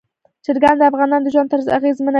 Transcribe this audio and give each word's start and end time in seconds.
چرګان 0.45 0.75
د 0.77 0.81
افغانانو 0.89 1.25
د 1.25 1.27
ژوند 1.33 1.49
طرز 1.51 1.65
اغېزمنوي. 1.77 2.09